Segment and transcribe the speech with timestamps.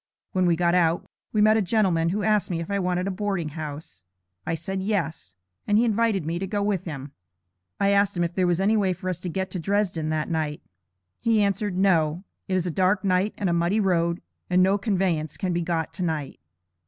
[0.31, 3.11] When we got out, we met a gentleman who asked me if I wanted a
[3.11, 4.03] boarding house.
[4.47, 5.35] I said yes;
[5.67, 7.11] and he invited me to go with him.
[7.79, 10.27] I asked him if there was any way for us to get to Dresden that
[10.27, 10.63] night.
[11.19, 15.37] He answered, 'No, it is a dark night, and a muddy road, and no conveyance
[15.37, 16.39] can be got tonight.'